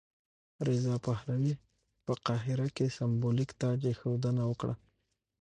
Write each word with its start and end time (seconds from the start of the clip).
رضا 0.67 0.95
پهلوي 1.05 1.53
په 2.05 2.13
قاهره 2.25 2.67
کې 2.75 2.93
سمبولیک 2.97 3.49
تاجاېښودنه 3.61 4.41
وکړه. 4.47 4.73